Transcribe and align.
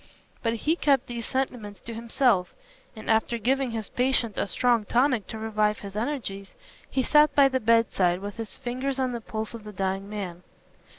But 0.41 0.55
he 0.55 0.75
kept 0.75 1.05
these 1.05 1.27
sentiments 1.27 1.79
to 1.81 1.93
himself, 1.93 2.55
and 2.95 3.07
after 3.07 3.37
giving 3.37 3.69
his 3.69 3.87
patient 3.89 4.35
a 4.35 4.47
strong 4.47 4.83
tonic 4.83 5.27
to 5.27 5.37
revive 5.37 5.77
his 5.77 5.95
energies, 5.95 6.55
he 6.89 7.03
sat 7.03 7.35
by 7.35 7.47
the 7.49 7.59
bedside 7.59 8.17
with 8.19 8.37
his 8.37 8.55
fingers 8.55 8.99
on 8.99 9.11
the 9.11 9.21
pulse 9.21 9.53
of 9.53 9.63
the 9.63 9.71
dying 9.71 10.09
man. 10.09 10.41